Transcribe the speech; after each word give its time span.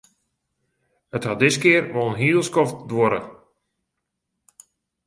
It 1.17 1.23
hat 1.29 1.39
diskear 1.43 1.83
wol 1.93 2.09
in 2.11 2.19
heel 2.21 2.41
skoft 2.49 2.77
duorre. 2.89 3.21